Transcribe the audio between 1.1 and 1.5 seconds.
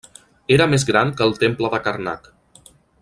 que el